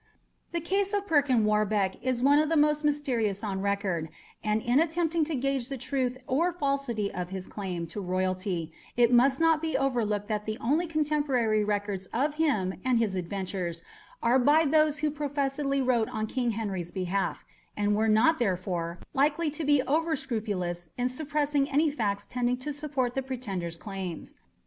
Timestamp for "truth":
5.77-6.17